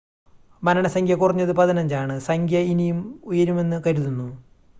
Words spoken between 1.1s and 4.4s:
കുറഞ്ഞത് 15 ആണ് സംഖ്യ ഇനിയും ഉയരുമെന്ന് കരുതുന്നു